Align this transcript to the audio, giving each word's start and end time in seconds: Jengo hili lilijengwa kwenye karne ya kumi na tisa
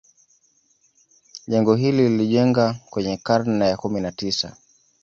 Jengo 1.47 1.75
hili 1.75 2.09
lilijengwa 2.09 2.75
kwenye 2.89 3.17
karne 3.17 3.67
ya 3.67 3.77
kumi 3.77 3.99
na 4.01 4.11
tisa 4.11 4.57